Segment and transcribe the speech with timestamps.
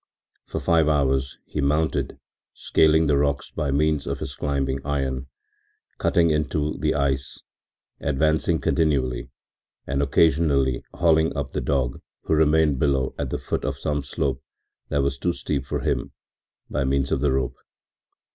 [0.47, 2.17] For five hours he mounted,
[2.55, 5.27] scaling the rocks by means of his climbing irons,
[5.99, 7.43] cutting into the ice,
[7.99, 9.29] advancing continually,
[9.85, 14.41] and occasionally hauling up the dog, who remained below at the foot of some slope
[14.89, 16.13] that was too steep for him,
[16.67, 17.57] by means of the rope.